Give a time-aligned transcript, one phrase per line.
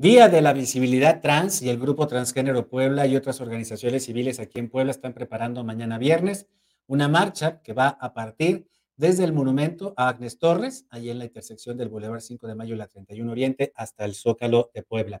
[0.00, 4.60] Día de la Visibilidad Trans y el Grupo Transgénero Puebla y otras organizaciones civiles aquí
[4.60, 6.46] en Puebla están preparando mañana viernes
[6.86, 11.24] una marcha que va a partir desde el monumento a Agnes Torres, ahí en la
[11.24, 15.20] intersección del Boulevard 5 de Mayo y la 31 Oriente, hasta el Zócalo de Puebla.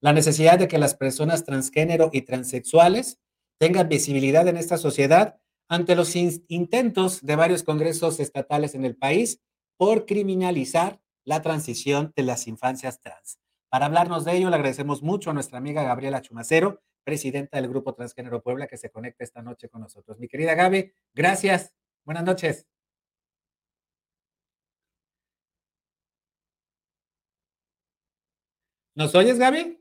[0.00, 3.20] La necesidad de que las personas transgénero y transexuales
[3.58, 9.40] tengan visibilidad en esta sociedad ante los intentos de varios congresos estatales en el país
[9.76, 13.38] por criminalizar la transición de las infancias trans.
[13.68, 17.94] Para hablarnos de ello, le agradecemos mucho a nuestra amiga Gabriela Chumacero, presidenta del Grupo
[17.94, 20.18] Transgénero Puebla, que se conecta esta noche con nosotros.
[20.18, 21.74] Mi querida Gaby, gracias.
[22.04, 22.66] Buenas noches.
[28.94, 29.78] ¿Nos oyes, Gaby?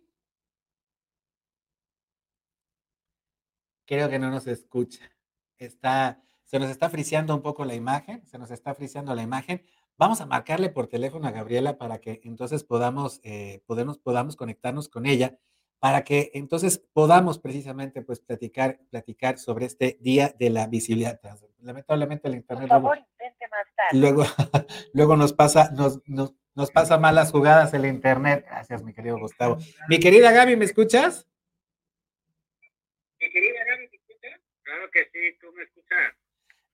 [3.86, 5.09] Creo que no nos escucha.
[5.58, 9.64] Está, se nos está friseando un poco la imagen, se nos está friseando la imagen.
[9.98, 14.90] Vamos a marcarle por teléfono a Gabriela para que entonces podamos, eh, podemos, podamos conectarnos
[14.90, 15.38] con ella,
[15.80, 21.20] para que entonces podamos precisamente pues platicar, platicar sobre este Día de la Visibilidad
[21.62, 22.94] Lamentablemente el Internet luego,
[23.94, 24.23] luego,
[24.94, 28.46] luego, nos, pasa, nos, nos, nos pasa malas jugadas el Internet.
[28.46, 29.58] Gracias, mi querido Gustavo.
[29.88, 31.26] Mi querida Gaby, ¿me escuchas?
[33.20, 34.42] Mi querida Gaby, ¿me escuchas?
[34.62, 36.14] Claro que sí, tú me escuchas.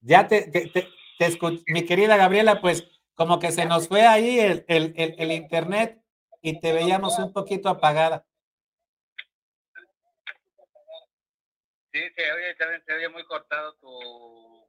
[0.02, 0.88] Ya te, te, te,
[1.20, 1.64] te escucho.
[1.68, 6.02] Mi querida Gabriela, pues como que se nos fue ahí el, el, el, internet
[6.42, 8.26] y te veíamos un poquito apagada.
[11.94, 14.66] Sí, se oye, se oye muy cortado tu...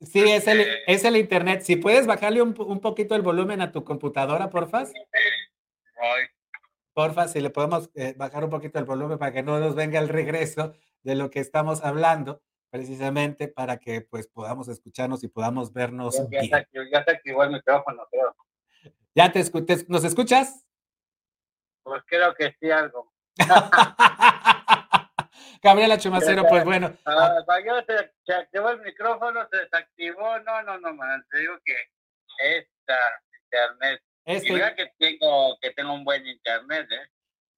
[0.00, 1.62] Sí, es el, este es el internet.
[1.62, 4.92] Si puedes bajarle un, un poquito el volumen a tu computadora, porfas.
[6.92, 9.98] Porfa, si le podemos eh, bajar un poquito el volumen para que no nos venga
[9.98, 15.72] el regreso de lo que estamos hablando precisamente para que pues podamos escucharnos y podamos
[15.72, 16.50] vernos ya, bien.
[16.92, 18.36] Ya se activó el micrófono, creo.
[19.14, 19.42] ¿Ya te,
[19.88, 20.66] nos escuchas?
[21.82, 23.12] Pues creo que sí, algo.
[25.62, 26.96] Gabriela Chumacero, pues bueno.
[27.04, 27.44] Ah,
[27.86, 30.38] se, se, activó el micrófono, se desactivó.
[30.40, 31.24] No, no, no, man.
[31.30, 31.74] Te digo que
[32.38, 32.98] esta
[33.44, 34.02] internet.
[34.24, 34.52] Este...
[34.52, 37.10] Y que tengo, que tengo un buen internet, ¿eh?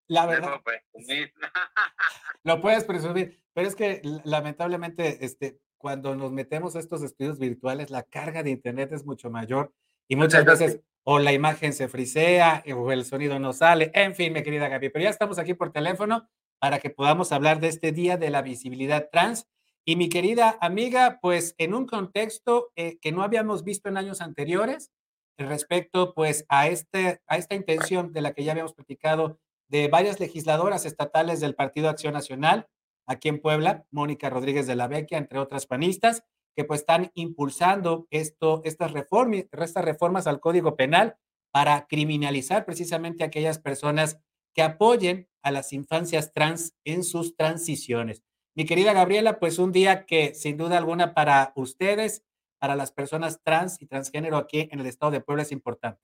[0.07, 0.61] La verdad.
[2.43, 3.39] Lo puedes presumir.
[3.59, 8.51] Pero es que lamentablemente, este, cuando nos metemos a estos estudios virtuales, la carga de
[8.51, 9.73] internet es mucho mayor
[10.07, 13.91] y muchas veces o la imagen se frisea o el sonido no sale.
[13.93, 17.59] En fin, mi querida Gaby, pero ya estamos aquí por teléfono para que podamos hablar
[17.59, 19.45] de este día de la visibilidad trans.
[19.83, 24.21] Y mi querida amiga, pues en un contexto eh, que no habíamos visto en años
[24.21, 24.89] anteriores,
[25.37, 29.37] respecto pues a, este, a esta intención de la que ya habíamos platicado
[29.67, 32.65] de varias legisladoras estatales del Partido Acción Nacional
[33.09, 36.23] aquí en Puebla, Mónica Rodríguez de la Vecchia, entre otras panistas,
[36.55, 41.17] que pues están impulsando esto, estas, reformas, estas reformas al Código Penal
[41.51, 44.19] para criminalizar precisamente a aquellas personas
[44.53, 48.23] que apoyen a las infancias trans en sus transiciones.
[48.55, 52.23] Mi querida Gabriela, pues un día que sin duda alguna para ustedes,
[52.59, 56.01] para las personas trans y transgénero aquí en el estado de Puebla es importante.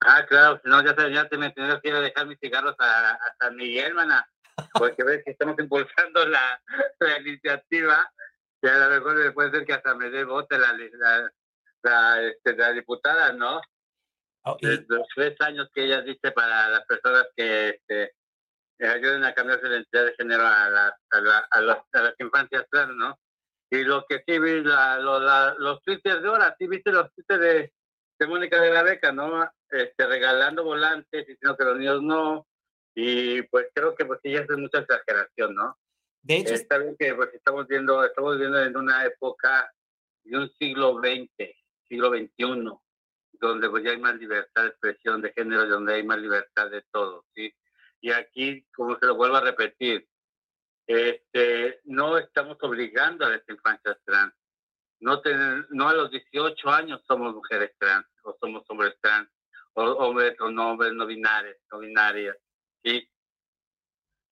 [0.00, 3.56] Ah, claro, si no, ya, ya te me que dejar mis cigarros a, a San
[3.56, 4.26] Miguel, mana
[4.72, 6.60] porque ves que estamos impulsando la,
[7.00, 8.10] la iniciativa,
[8.62, 11.30] y a lo mejor puede ser que hasta me dé voto la, la,
[11.82, 13.60] la, este, la diputada, ¿no?
[14.44, 18.14] Oh, los tres años que ella dice para las personas que este,
[18.80, 22.66] ayuden a cambiar su identidad de género a, la, a, a, las, a las infancias
[22.70, 23.18] trans, ¿no?
[23.70, 27.72] Y lo que sí vi, la, los twitters de ahora, sí viste los twitters de,
[28.18, 29.50] de Mónica de la Beca, ¿no?
[29.70, 32.46] Este, regalando volantes, diciendo que los niños no,
[32.94, 35.78] y pues creo que pues ya es mucha exageración, ¿no?
[36.22, 39.72] De hecho, está bien que pues estamos viendo, estamos viviendo en una época
[40.22, 41.50] de un siglo XX,
[41.88, 42.78] siglo XXI,
[43.32, 46.82] donde pues ya hay más libertad de expresión de género, donde hay más libertad de
[46.92, 47.52] todo, ¿sí?
[48.00, 50.06] Y aquí, como se lo vuelvo a repetir,
[50.86, 54.34] este, no estamos obligando a las infancias trans.
[55.00, 59.28] No, tener, no a los 18 años somos mujeres trans, o somos hombres trans,
[59.74, 62.36] o hombres o no hombres no binarios, no binarias.
[62.84, 63.08] Sí.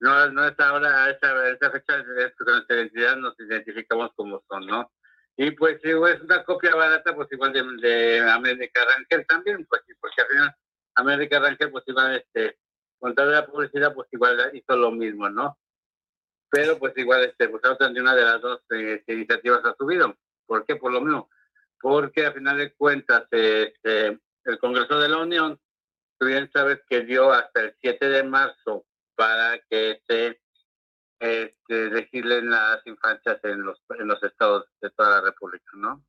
[0.01, 4.67] No, no es ahora, a esa, esa fecha de nuestra identidad nos identificamos como son,
[4.67, 4.91] ¿no?
[5.37, 9.83] Y pues si es una copia barata, pues igual de, de América Rangel también, pues
[10.01, 10.55] porque al final
[10.97, 12.59] América Rangel, pues igual, este,
[12.99, 15.59] con toda la publicidad, pues igual hizo lo mismo, ¿no?
[16.51, 20.17] Pero pues igual, este, pues de una de las dos eh, iniciativas ha subido.
[20.47, 20.77] ¿Por qué?
[20.77, 21.31] Por lo mismo.
[21.81, 25.59] Porque al final de cuentas, este, el Congreso de la Unión
[26.29, 28.85] bien sabes que dio hasta el 7 de marzo
[29.15, 30.41] para que se
[31.19, 36.05] este, legislen las infancias en los, en los estados de toda la República, ¿no?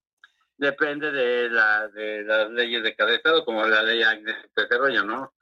[0.57, 5.33] Depende de, la, de las leyes de cada estado, como la ley Agnes Desarrollo, ¿no?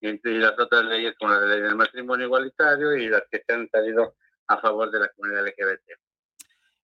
[0.00, 3.68] y, las otras leyes como la ley del matrimonio igualitario y las que se han
[3.70, 4.16] salido
[4.46, 5.98] a favor de la comunidad LGBT.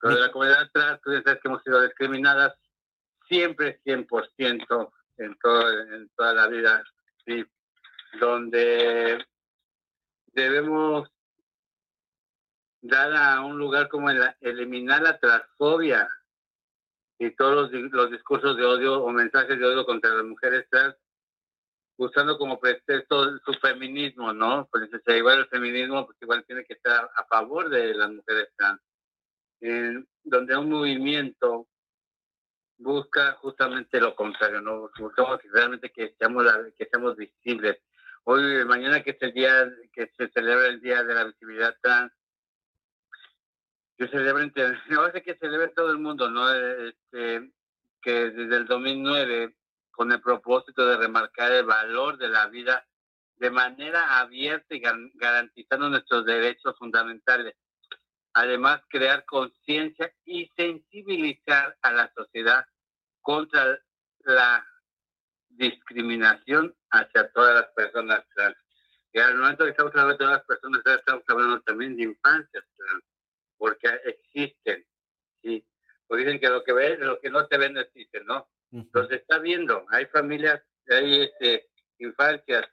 [0.01, 2.55] Pero de la comunidad trans, tú que hemos sido discriminadas
[3.29, 6.85] siempre 100% en, todo, en toda la vida,
[7.27, 7.45] ¿sí?
[8.21, 9.25] donde
[10.33, 11.09] debemos
[12.83, 16.09] dar a un lugar como el, eliminar la transfobia
[17.19, 20.97] y todos los, discursos de odio o mensajes de odio contra las mujeres trans,
[21.97, 24.69] usando como pretexto su feminismo, ¿no?
[24.71, 28.49] Pues si igual el feminismo, pues igual tiene que estar a favor de las mujeres
[28.57, 28.81] trans.
[30.25, 31.69] donde un movimiento
[32.85, 34.91] busca justamente lo contrario, ¿no?
[34.99, 36.45] Buscamos realmente que seamos,
[36.77, 37.79] que seamos visibles.
[38.25, 42.13] Hoy, mañana que es el día, que se celebra el Día de la Visibilidad Trans,
[43.97, 46.53] que celebra, no sé que celebra todo el mundo, ¿no?
[46.53, 47.51] Este,
[48.03, 49.57] que desde el 2009,
[49.91, 52.87] con el propósito de remarcar el valor de la vida
[53.37, 54.83] de manera abierta y
[55.15, 57.55] garantizando nuestros derechos fundamentales.
[58.35, 62.67] Además, crear conciencia y sensibilizar a la sociedad
[63.25, 63.81] contra
[64.21, 64.65] la
[65.49, 68.57] discriminación hacia todas las personas trans.
[69.13, 72.03] Y al momento que estamos hablando de todas las personas trans, estamos hablando también de
[72.03, 73.05] infancias trans,
[73.57, 74.85] porque existen,
[75.43, 75.67] ¿sí?
[76.07, 78.49] Pues dicen que lo que ve, lo que no se ve no existe, ¿no?
[78.71, 82.69] Entonces está viendo, hay familias, hay este, infancias,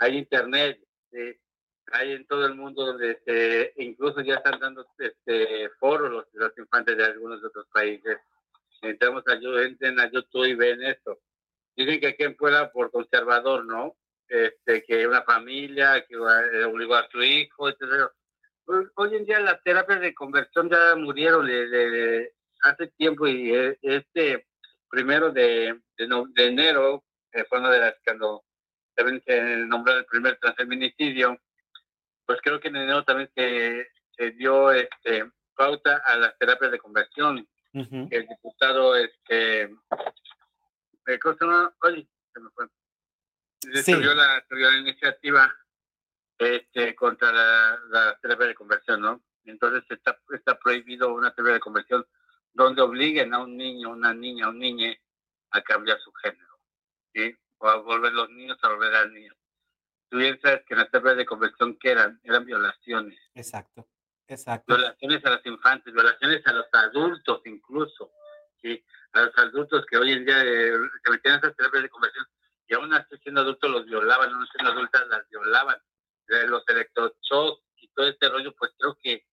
[0.00, 0.80] hay internet,
[1.92, 6.58] hay en todo el mundo donde este, incluso ya están dando este, foros los, los
[6.58, 8.18] infantes de algunos otros países.
[8.84, 11.18] Entramos a, entren a YouTube y ven esto.
[11.76, 13.96] Dicen que quien fuera por conservador, ¿no?
[14.28, 18.10] Este, que una familia que obligó a su hijo, etc.
[18.96, 22.32] Hoy en día las terapias de conversión ya murieron de,
[22.62, 24.46] hace tiempo y eh, este
[24.88, 27.04] primero de, de, enero
[27.48, 28.44] fue una de las cuando
[28.94, 31.38] también se nombró el primer transfeminicidio,
[32.26, 36.78] pues creo que en enero también se, se dio este, pauta a las terapias de
[36.78, 37.46] conversión.
[37.74, 41.74] El diputado, este, eh, ¿cómo se llama?
[41.82, 42.66] Oye, se me fue.
[43.82, 45.52] Se la, la iniciativa
[46.38, 49.24] este, contra la, la terapia de conversión, ¿no?
[49.44, 52.06] Entonces está, está prohibido una terapia de conversión
[52.52, 54.94] donde obliguen a un niño, una niña, un niño
[55.50, 56.60] a cambiar su género,
[57.12, 57.36] ¿sí?
[57.58, 59.36] O a volver los niños a volver a niños.
[60.08, 63.18] Tú bien sabes que las terapia de conversión que eran, eran violaciones.
[63.34, 63.88] Exacto,
[64.28, 64.76] exacto.
[64.76, 68.12] Violaciones a los infantes, violaciones a los adultos incluso,
[68.60, 68.84] ¿sí?
[69.12, 70.72] A los adultos que hoy en día eh,
[71.04, 72.26] se metían en esas terapias de conversión
[72.66, 75.76] y aún así siendo adultos los violaban, aún siendo adultas las violaban.
[76.26, 79.26] Los electroshocks y todo este rollo, pues creo que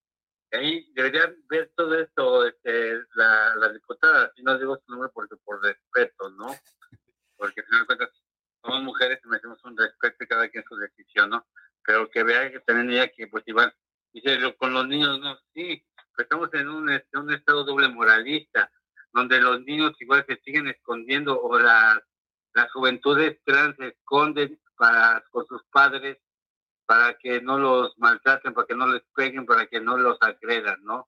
[0.51, 5.63] ahí deberían ver todo esto este, la, diputada, si no digo su nombre porque por
[5.63, 6.47] respeto, ¿no?
[7.37, 8.09] Porque al final de cuentas
[8.61, 11.47] somos mujeres y merecemos un respeto y cada quien su decisión, ¿no?
[11.85, 13.73] Pero que vea que también ella que pues igual,
[14.13, 15.83] dice, con los niños, no, sí,
[16.15, 18.71] pero estamos en un, este, un estado doble moralista,
[19.13, 22.01] donde los niños igual se siguen escondiendo o las,
[22.53, 26.17] las juventudes trans se esconden para, con sus padres
[26.85, 30.83] para que no los maltraten, para que no les peguen, para que no los agredan,
[30.83, 31.07] ¿no?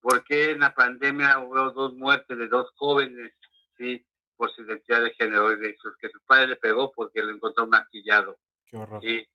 [0.00, 3.32] Porque en la pandemia hubo dos muertes de dos jóvenes,
[3.76, 4.02] sí,
[4.36, 8.38] por su identidad de género, y que su padre le pegó porque lo encontró maquillado.
[8.64, 9.04] Qué horror.
[9.04, 9.28] Y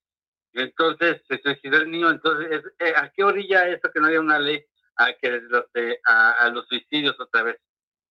[0.62, 4.40] entonces se suicidó el niño, entonces, eh, ¿a qué orilla eso que no haya una
[4.40, 4.66] ley
[4.98, 5.66] a que los,
[6.06, 7.58] a, los suicidios otra vez,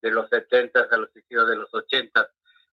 [0.02, 2.30] de los 70 a los suicidios de los 80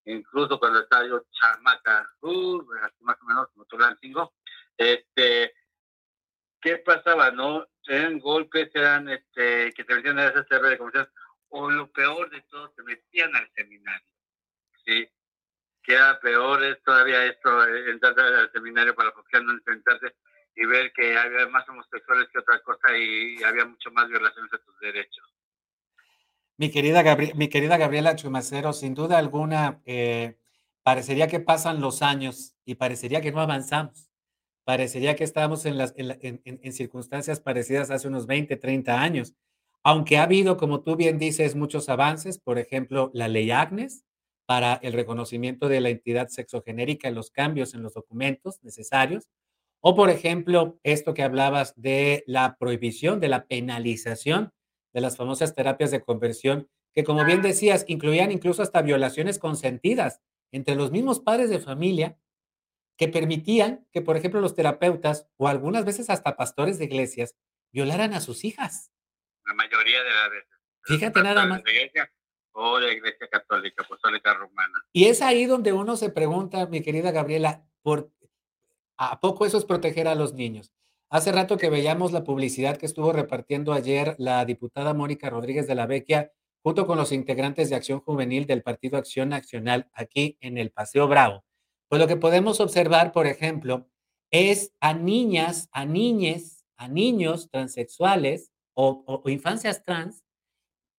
[0.06, 2.64] incluso cuando estaba yo chamaca, uh,
[3.02, 4.34] más o menos como Tulancingo,
[4.78, 5.54] este,
[6.62, 7.32] ¿qué pasaba?
[7.32, 7.68] ¿No?
[7.86, 11.10] Eran golpes, eran este, que te metían a esas de conversión,
[11.50, 14.08] o lo peor de todo, te metían al seminario,
[14.86, 15.10] ¿sí?
[15.84, 20.16] Que era peor es todavía esto, entrar al seminario para no enfrentarse
[20.56, 24.58] y ver que había más homosexuales que otra cosa y había mucho más violaciones de
[24.60, 25.26] tus derechos.
[26.58, 27.02] Mi querida,
[27.36, 30.38] mi querida Gabriela Chumacero, sin duda alguna, eh,
[30.84, 34.10] parecería que pasan los años y parecería que no avanzamos.
[34.66, 39.34] Parecería que estábamos en, las, en, en, circunstancias parecidas hace unos 20, 30 años.
[39.84, 44.04] Aunque ha habido, como tú bien dices, muchos avances, por ejemplo, la ley Agnes
[44.50, 49.30] para el reconocimiento de la entidad sexogenérica y los cambios en los documentos necesarios,
[49.80, 54.52] o por ejemplo, esto que hablabas de la prohibición, de la penalización
[54.92, 60.20] de las famosas terapias de conversión, que como bien decías, incluían incluso hasta violaciones consentidas
[60.52, 62.18] entre los mismos padres de familia
[62.98, 67.36] que permitían que, por ejemplo, los terapeutas o algunas veces hasta pastores de iglesias
[67.72, 68.92] violaran a sus hijas.
[69.46, 70.58] La mayoría de las veces.
[70.86, 71.64] Fíjate nada más.
[71.64, 72.12] De iglesia
[72.60, 74.74] o de iglesia católica, apostólica romana.
[74.92, 78.12] Y es ahí donde uno se pregunta, mi querida Gabriela, por
[79.02, 80.74] ¿A poco eso es proteger a los niños?
[81.10, 85.76] Hace rato que veíamos la publicidad que estuvo repartiendo ayer la diputada Mónica Rodríguez de
[85.76, 90.58] la Vecchia junto con los integrantes de Acción Juvenil del Partido Acción Nacional aquí en
[90.58, 91.46] el Paseo Bravo.
[91.88, 93.88] Pues lo que podemos observar, por ejemplo,
[94.32, 100.26] es a niñas, a niñes, a niños transexuales o, infancias trans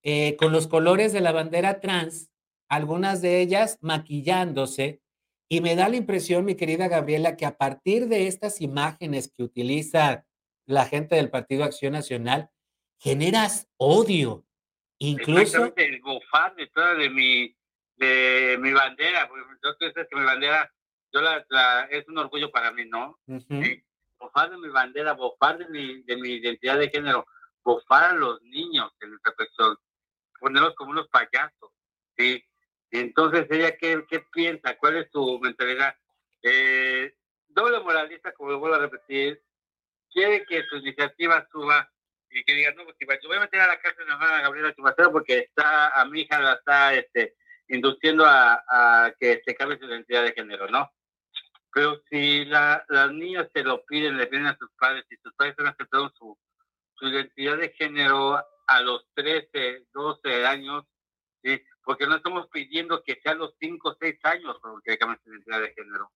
[0.03, 2.31] eh, con los colores de la bandera trans,
[2.69, 5.03] algunas de ellas maquillándose.
[5.49, 9.43] Y me da la impresión, mi querida Gabriela, que a partir de estas imágenes que
[9.43, 10.25] utiliza
[10.67, 12.51] la gente del Partido Acción Nacional,
[12.99, 14.45] generas odio,
[15.03, 15.73] Incluso.
[15.77, 17.57] el gofar de toda de mi,
[17.97, 19.29] de mi bandera.
[19.63, 20.71] Yo que mi bandera,
[21.13, 23.19] yo la, es un orgullo para mí, ¿no?
[24.19, 27.27] Bofar de mi bandera, bofar de mi, de mi identidad de género,
[27.65, 29.77] bofar a los niños en nuestra persona,
[30.41, 31.71] ponerlos como unos payasos,
[32.17, 32.45] ¿sí?
[32.91, 34.77] Entonces, ¿ella qué, qué piensa?
[34.77, 35.95] ¿Cuál es su mentalidad?
[36.43, 37.15] Eh,
[37.49, 39.41] doble moralista, como lo vuelvo a repetir,
[40.11, 41.89] quiere que su iniciativa suba
[42.31, 45.13] y que digan, no, pues yo voy a meter a la cárcel a Gabriela Chubacero
[45.13, 47.37] porque está, a mi hija la está este,
[47.69, 50.91] induciendo a, a que se cambie su identidad de género, ¿no?
[51.73, 55.33] Pero si la, las niñas se lo piden, le piden a sus padres, y sus
[55.35, 56.37] padres han aceptado su,
[56.95, 60.85] su identidad de género a los 13, 12 años,
[61.43, 61.61] ¿sí?
[61.83, 65.31] porque no estamos pidiendo que sea a los 5 o 6 años porque cambie su
[65.31, 66.13] identidad de género.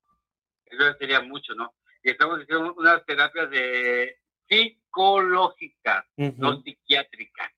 [0.65, 1.75] Eso sería mucho, ¿no?
[2.05, 7.51] Y estamos haciendo unas terapias de psicológicas, no psiquiátricas.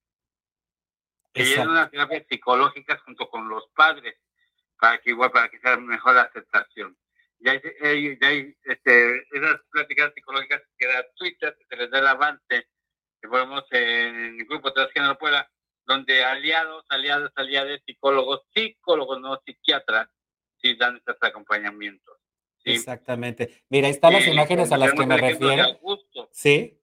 [1.35, 4.17] Que lleven unas terapias psicológicas junto con los padres
[4.79, 6.97] para que igual para que sea mejor la aceptación.
[7.41, 7.61] Y hay,
[8.23, 12.67] hay, este, esas pláticas psicológicas gratuitas, que se les da el avance,
[13.20, 15.50] que ponemos en el grupo Transgénero Puebla,
[15.87, 20.08] donde aliados, aliados, aliados, psicólogos, psicólogos, no psiquiatras,
[20.61, 22.16] sí dan estos acompañamientos.
[22.64, 23.62] Exactamente.
[23.68, 25.78] Mira, ahí están las imágenes a las que me refiero.
[26.32, 26.80] Sí.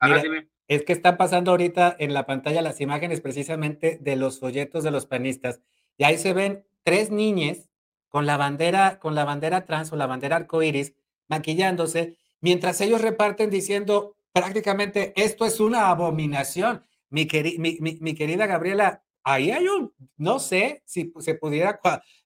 [0.00, 0.22] Mira,
[0.68, 4.90] es que están pasando ahorita en la pantalla las imágenes precisamente de los folletos de
[4.90, 5.60] los panistas.
[5.98, 7.70] Y ahí se ven tres niñas
[8.08, 10.94] con la bandera, con la bandera trans o la bandera arcoíris,
[11.28, 16.84] maquillándose, mientras ellos reparten diciendo prácticamente esto es una abominación.
[17.08, 17.26] Mi,
[17.58, 21.80] mi, querida Gabriela, ahí hay un, no sé si se pudiera,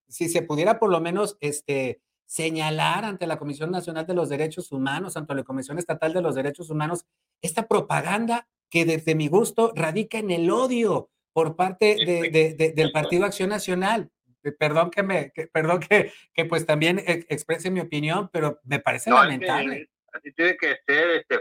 [0.09, 4.73] si se pudiera por lo menos este, señalar ante la Comisión Nacional de los Derechos
[4.73, 7.07] Humanos, ante la Comisión Estatal de los Derechos Humanos,
[7.41, 13.25] esta propaganda que desde mi gusto radica en el odio por parte de, del Partido
[13.25, 14.11] Acción Nacional.
[14.59, 19.89] Perdón que me, perdón que, que, pues también exprese mi opinión, pero me parece lamentable.
[20.13, 21.41] así tiene que ser, este,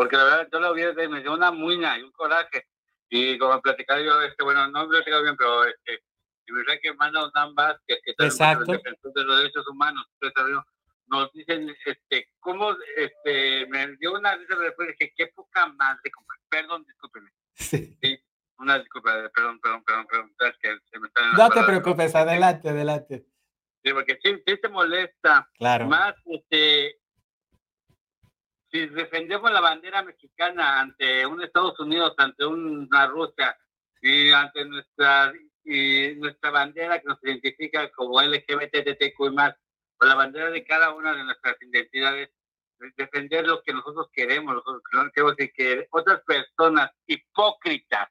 [0.00, 2.66] porque la verdad yo lo vi desde, me dio una muña y un coraje.
[3.10, 6.02] Y como platicar yo, este, bueno, no he bien, pero este,
[6.46, 8.72] y que manda un Vázquez, que Exacto.
[8.72, 10.06] de los derechos humanos,
[11.08, 16.10] nos dicen, este, ¿cómo, este, me dio una risa después, dije, qué poca madre,
[16.48, 17.30] perdón, discúlpeme.
[17.56, 17.94] Sí.
[18.56, 23.26] Una disculpa, perdón, perdón, perdón, perdón, que se me están No te preocupes, adelante, adelante.
[23.84, 25.46] Sí, porque sí, sí te molesta.
[25.58, 25.88] Claro.
[25.88, 26.99] Más, este,
[28.70, 33.56] si defendemos la bandera mexicana ante un Estados Unidos, ante una Rusia
[34.00, 35.32] y ante nuestra
[35.64, 39.54] y nuestra bandera que nos identifica como LGBTTQ y más,
[39.98, 42.30] o la bandera de cada una de nuestras identidades,
[42.96, 48.08] defender lo que nosotros queremos, nosotros queremos que otras personas hipócritas,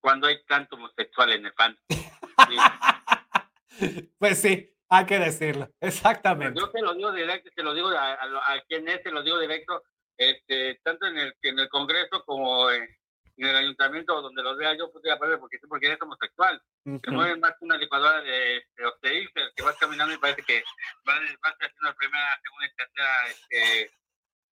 [0.00, 1.78] cuando hay tanto homosexual en el fan.
[4.18, 6.58] pues sí, hay que decirlo, exactamente.
[6.58, 9.38] Yo te lo digo directo, te lo digo a, a, quien es, te lo digo
[9.38, 9.82] directo,
[10.16, 12.88] este, tanto en el, en el Congreso como en,
[13.36, 15.04] en el ayuntamiento donde los vea yo pues,
[15.38, 16.60] porque porque eres homosexual.
[16.84, 18.64] Uh Se mueven más que una licuadora de,
[19.02, 20.62] de que vas caminando y parece que
[21.04, 23.90] vas, vas haciendo la primera, segunda y tercera este,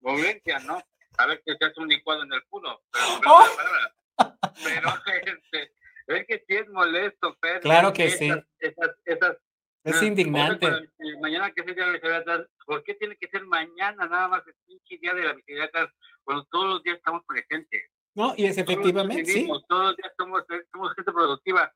[0.01, 0.83] movimiento, ¿no?
[1.17, 2.81] A ver que se hace un licuado en el culo.
[2.91, 3.45] Pero, ¡Oh!
[4.63, 4.89] pero
[5.25, 5.73] este,
[6.07, 7.61] es que sí es molesto, Pedro.
[7.61, 8.31] Claro que sí.
[8.59, 9.37] Esas, esas,
[9.83, 10.67] es indignante.
[11.21, 14.27] mañana que es el día de la visibilidad ¿por qué tiene que ser mañana nada
[14.27, 15.89] más el pinche día de la visibilidad
[16.23, 17.89] cuando todos los días estamos presentes?
[18.13, 19.47] No, y es efectivamente, sí.
[19.67, 21.71] Todos los días somos, somos gente productiva.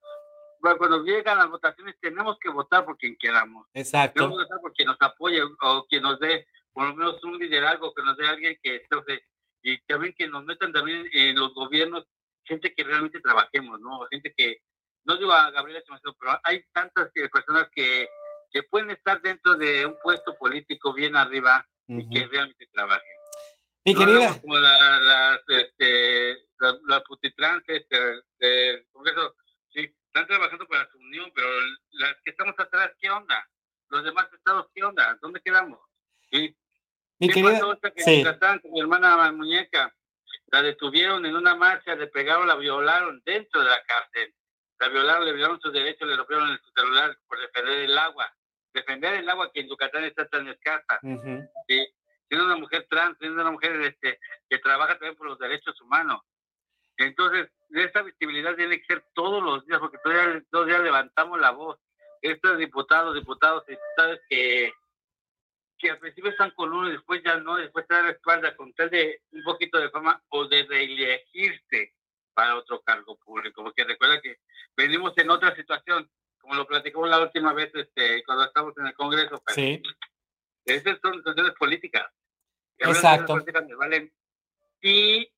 [0.59, 3.67] Cuando llegan las votaciones tenemos que votar por quien queramos.
[3.73, 4.15] Exacto.
[4.15, 7.37] Tenemos que votar por quien nos apoye o quien nos dé por lo menos un
[7.37, 9.21] liderazgo, que nos dé alguien que entonces,
[9.63, 12.05] y también que nos metan también en los gobiernos
[12.43, 14.05] gente que realmente trabajemos, ¿no?
[14.11, 14.57] Gente que,
[15.05, 15.81] no digo a Gabriela
[16.19, 18.09] pero hay tantas personas que,
[18.51, 23.15] que pueden estar dentro de un puesto político bien arriba y que realmente trabajen.
[23.85, 24.39] Mi querida.
[24.41, 27.03] Como las este, la, la
[27.67, 27.97] este,
[28.39, 29.35] del Congreso,
[29.71, 31.47] sí, están trabajando para su unión, pero
[31.91, 33.47] las que estamos atrás, ¿qué onda?
[33.89, 35.17] Los demás estados, ¿qué onda?
[35.21, 35.79] ¿Dónde quedamos?
[36.31, 36.57] Sí.
[37.19, 37.61] Mi querida,
[37.97, 38.23] sí.
[38.71, 39.95] mi hermana muñeca,
[40.47, 44.33] la detuvieron en una marcha, le pegaron, la violaron dentro de la cárcel.
[44.79, 48.33] La violaron, le violaron sus derechos, le rompieron su celular por defender el agua.
[48.73, 50.99] Defender el agua que en Yucatán está tan escasa.
[51.67, 51.87] ¿sí?
[52.27, 56.21] Siendo una mujer trans, siendo una mujer este, que trabaja también por los derechos humanos.
[56.97, 61.51] Entonces, esta visibilidad tiene que ser todos los días, porque todos los días, levantamos la
[61.51, 61.77] voz.
[62.21, 64.73] Estos diputados, diputados, diputadas que
[65.77, 68.55] que al principio están con uno y después ya no, después te da la espalda
[68.55, 71.93] con tal de un poquito de fama o de reelegirse
[72.35, 74.37] para otro cargo público, porque recuerda que
[74.77, 78.93] venimos en otra situación, como lo platicamos la última vez este, cuando estábamos en el
[78.93, 79.41] Congreso.
[79.47, 79.81] sí.
[80.65, 82.07] Esas son situaciones políticas.
[82.79, 83.33] Exacto.
[83.33, 84.11] Políticas valen.
[84.81, 85.31] Y,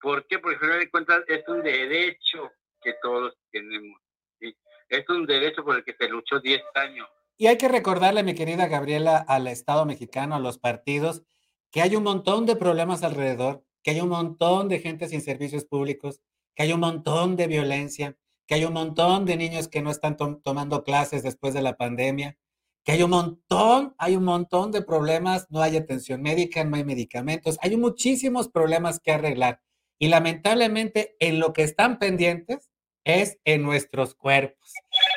[0.00, 0.38] ¿por qué?
[0.38, 4.00] Porque al final de cuentas es un derecho que todos tenemos.
[4.38, 4.54] ¿sí?
[4.90, 7.08] Es un derecho por el que se luchó 10 años.
[7.38, 11.22] Y hay que recordarle, mi querida Gabriela, al Estado mexicano, a los partidos,
[11.70, 15.64] que hay un montón de problemas alrededor, que hay un montón de gente sin servicios
[15.64, 16.20] públicos,
[16.56, 18.16] que hay un montón de violencia,
[18.48, 22.36] que hay un montón de niños que no están tomando clases después de la pandemia,
[22.84, 26.84] que hay un montón, hay un montón de problemas, no hay atención médica, no hay
[26.84, 29.60] medicamentos, hay muchísimos problemas que arreglar.
[29.98, 32.70] Y lamentablemente en lo que están pendientes
[33.04, 34.74] es en nuestros cuerpos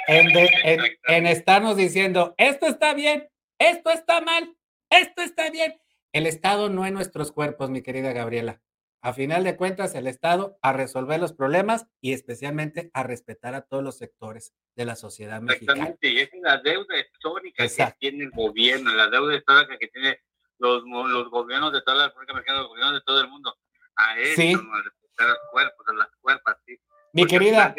[0.10, 3.30] en, estarnos diciendo, esto está bien,
[3.60, 4.56] esto está mal,
[4.90, 5.80] esto está bien.
[6.12, 8.62] El Estado no en nuestros cuerpos, mi querida Gabriela.
[9.02, 13.62] A final de cuentas, el Estado a resolver los problemas y especialmente a respetar a
[13.62, 15.90] todos los sectores de la sociedad mexicana.
[15.90, 20.18] Exactamente, y es la deuda histórica que tiene el gobierno, la deuda histórica que tienen
[20.58, 23.56] los, los gobiernos de toda la República Mexicana, los gobiernos de todo el mundo.
[23.96, 26.78] A eso, a respetar a los cuerpos, a las cuerpas, sí.
[27.14, 27.76] Mi querida,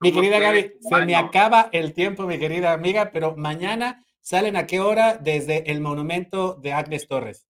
[0.00, 4.66] mi querida Gaby, se me acaba el tiempo, mi querida amiga, pero mañana salen a
[4.66, 7.46] qué hora desde el monumento de Agnes Torres.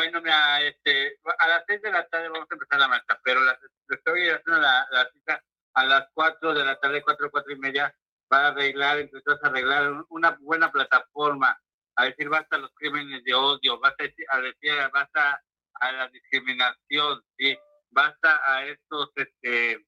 [0.00, 3.42] Bueno, mira, este, a las seis de la tarde vamos a empezar la marcha, pero
[3.42, 7.94] las, estoy haciendo la, cita a las cuatro de la tarde, cuatro, cuatro y media,
[8.26, 11.54] para arreglar, empezar a arreglar una buena plataforma,
[11.96, 15.38] a decir basta los crímenes de odio, basta a decir basta
[15.74, 17.58] a la discriminación, sí,
[17.90, 19.84] basta a estos, este,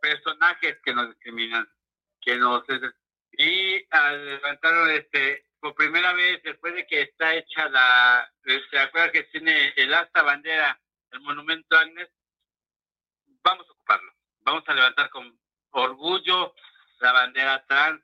[0.00, 1.68] personajes que nos discriminan,
[2.20, 2.62] que nos
[3.32, 8.30] y al levantar este por primera vez después de que está hecha la
[8.70, 12.08] se acuerda que tiene el asta bandera el monumento Agnes
[13.42, 14.12] vamos a ocuparlo.
[14.40, 15.38] Vamos a levantar con
[15.70, 16.54] orgullo
[17.00, 18.02] la bandera trans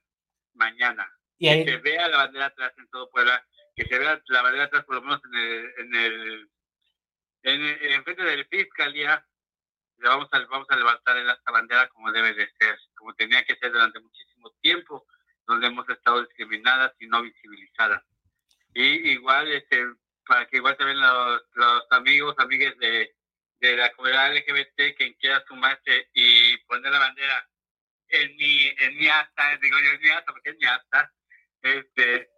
[0.55, 1.11] mañana.
[1.39, 4.71] ¿Y que se vea la bandera trans en todo Puebla que se vea la bandera
[4.71, 6.51] trans por lo menos en el en el
[7.43, 9.27] en, en frente de la fiscalía.
[9.99, 13.55] Vamos a, vamos a levantar el asta bandera como debe de ser, como tenía que
[13.57, 15.07] ser durante muchísimo tiempo,
[15.53, 18.03] donde hemos estado discriminadas y no visibilizadas.
[18.75, 19.85] Y igual, este,
[20.27, 23.15] para que igual también los, los amigos, amigas de,
[23.61, 27.49] de la comunidad LGBT, quien quiera sumarse y poner la bandera
[28.09, 31.13] en mi, en mi asta, digo yo en mi asta, porque es mi asta,
[31.63, 32.31] este,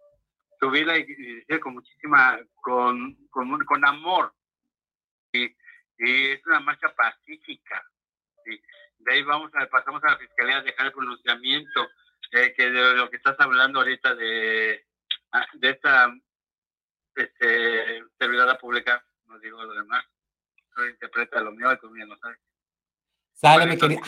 [0.59, 4.33] subirla y, decir con muchísima, con, con, con amor,
[5.31, 5.53] y
[5.97, 7.83] es una marcha pacífica.
[8.99, 11.89] De ahí vamos a, pasamos a la fiscalía a dejar el pronunciamiento
[12.31, 14.85] eh, que de lo que estás hablando ahorita de,
[15.31, 16.13] ah, de esta
[17.15, 20.03] este, servidora pública, no digo lo demás,
[20.75, 22.39] no interpreta lo mío y tú no sabes.
[23.33, 24.01] Sale, mi querida.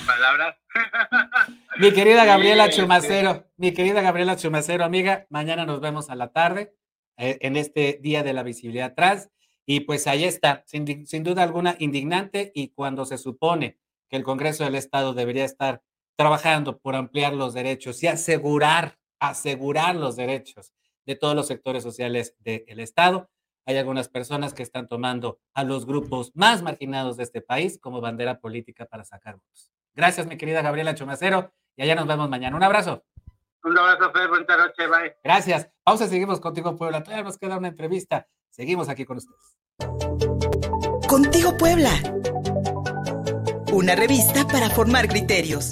[1.78, 6.32] mi querida Gabriela este, Chumacero, mi querida Gabriela Chumacero, amiga, mañana nos vemos a la
[6.32, 6.74] tarde
[7.18, 9.30] eh, en este Día de la Visibilidad Trans.
[9.70, 10.86] Y pues ahí está, sin,
[11.24, 13.78] duda alguna, indignante y cuando se supone
[14.10, 15.82] que el Congreso del Estado debería estar
[16.18, 20.74] trabajando por ampliar los derechos y asegurar, asegurar los derechos
[21.06, 23.30] de todos los sectores sociales del Estado.
[23.66, 28.02] Hay algunas personas que están tomando a los grupos más marginados de este país como
[28.02, 29.72] bandera política para sacar votos.
[29.94, 32.56] Gracias, mi querida Gabriela Chomacero, y allá nos vemos mañana.
[32.56, 33.04] Un abrazo.
[33.64, 34.30] Un abrazo, Fer.
[34.30, 35.16] Buenas noches, bye.
[35.24, 35.70] Gracias.
[35.86, 37.04] Vamos a seguimos contigo, Puebla.
[37.04, 38.28] Todavía nos queda una entrevista.
[38.50, 39.58] Seguimos aquí con ustedes.
[41.08, 41.92] Contigo Puebla.
[43.74, 45.66] Una revista para formar criterios.